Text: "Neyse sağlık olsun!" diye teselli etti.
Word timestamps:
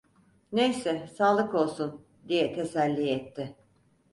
"Neyse 0.51 1.07
sağlık 1.17 1.53
olsun!" 1.55 2.05
diye 2.27 2.53
teselli 2.53 3.09
etti. 3.09 3.55